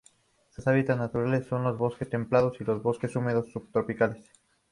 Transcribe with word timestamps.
Su 0.49 0.67
hábitat 0.67 0.97
natural 0.97 1.45
son 1.45 1.63
los 1.63 1.77
bosques 1.77 2.09
templados 2.09 2.57
y 2.59 2.63
los 2.63 2.81
bosques 2.81 3.15
húmedos 3.15 3.51
subtropicales. 3.51 4.25